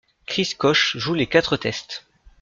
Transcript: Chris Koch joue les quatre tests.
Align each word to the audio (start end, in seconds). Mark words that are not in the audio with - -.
Chris 0.25 0.55
Koch 0.57 0.97
joue 0.97 1.13
les 1.13 1.27
quatre 1.27 1.57
tests. 1.57 2.07